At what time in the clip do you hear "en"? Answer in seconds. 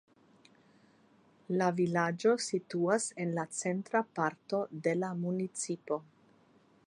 3.25-3.37